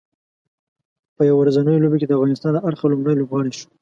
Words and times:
په 1.15 1.21
یو 1.29 1.35
ورځنیو 1.39 1.81
لوبو 1.83 1.99
کې 1.99 2.07
د 2.07 2.11
افغانستان 2.17 2.51
له 2.53 2.61
اړخه 2.67 2.85
لومړی 2.89 3.13
لوبغاړی 3.17 3.51
شو 3.59 3.67